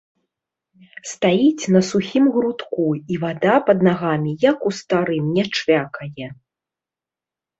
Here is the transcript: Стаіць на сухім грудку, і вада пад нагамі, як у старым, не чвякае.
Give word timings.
Стаіць 1.11 1.69
на 1.73 1.81
сухім 1.89 2.25
грудку, 2.37 2.85
і 3.15 3.19
вада 3.25 3.55
пад 3.67 3.79
нагамі, 3.89 4.31
як 4.49 4.57
у 4.69 4.71
старым, 4.79 5.25
не 5.35 5.43
чвякае. 5.55 6.27